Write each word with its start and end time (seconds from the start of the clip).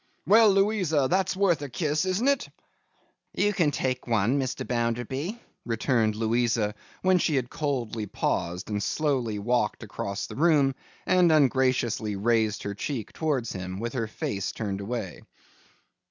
Well, 0.25 0.49
Louisa, 0.49 1.05
that's 1.11 1.35
worth 1.35 1.61
a 1.61 1.69
kiss, 1.69 2.05
isn't 2.05 2.27
it?' 2.27 2.49
'You 3.35 3.53
can 3.53 3.69
take 3.69 4.07
one, 4.07 4.39
Mr. 4.39 4.67
Bounderby,' 4.67 5.37
returned 5.63 6.15
Louisa, 6.15 6.73
when 7.03 7.19
she 7.19 7.35
had 7.35 7.51
coldly 7.51 8.07
paused, 8.07 8.71
and 8.71 8.81
slowly 8.81 9.37
walked 9.37 9.83
across 9.83 10.25
the 10.25 10.35
room, 10.35 10.73
and 11.05 11.31
ungraciously 11.31 12.15
raised 12.15 12.63
her 12.63 12.73
cheek 12.73 13.13
towards 13.13 13.53
him, 13.53 13.79
with 13.79 13.93
her 13.93 14.07
face 14.07 14.51
turned 14.51 14.81
away. 14.81 15.21